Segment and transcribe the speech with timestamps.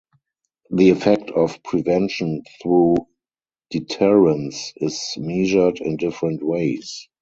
[0.71, 2.95] The effect of prevention through
[3.69, 7.07] deterrence is measured in different ways.